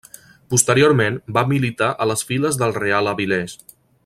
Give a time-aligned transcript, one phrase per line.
[0.53, 3.59] Posteriorment, va militar a les files del Real Avilés.